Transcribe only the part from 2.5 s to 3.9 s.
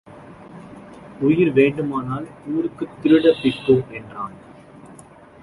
ஊருக்குத் திருடபிப்போ